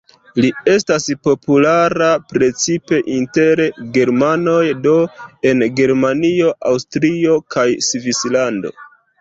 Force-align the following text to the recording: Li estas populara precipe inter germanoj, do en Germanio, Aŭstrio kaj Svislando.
Li 0.43 0.47
estas 0.75 1.03
populara 1.25 2.07
precipe 2.31 3.01
inter 3.17 3.61
germanoj, 3.99 4.63
do 4.87 4.97
en 5.51 5.63
Germanio, 5.81 6.51
Aŭstrio 6.73 7.39
kaj 7.59 7.69
Svislando. 7.91 8.75